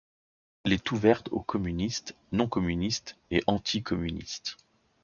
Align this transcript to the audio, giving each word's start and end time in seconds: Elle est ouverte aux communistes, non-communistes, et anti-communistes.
Elle 0.63 0.73
est 0.73 0.91
ouverte 0.93 1.29
aux 1.31 1.43
communistes, 1.43 2.15
non-communistes, 2.31 3.17
et 3.29 3.43
anti-communistes. 3.45 4.57